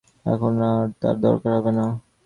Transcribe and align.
এখন 0.25 0.53
আর 0.69 0.85
তার 1.01 1.15
দরকার 1.21 1.51
হবে 1.57 1.71
না। 1.71 1.85